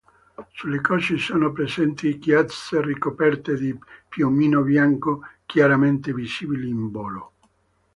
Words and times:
Sulle 0.53 0.81
cosce 0.81 1.17
sono 1.17 1.51
presenti 1.51 2.17
chiazze 2.17 2.81
ricoperte 2.81 3.55
di 3.55 3.77
piumino 4.09 4.63
bianco 4.63 5.21
chiaramente 5.45 6.11
visibili 6.11 6.69
in 6.69 6.89
volo. 6.89 7.33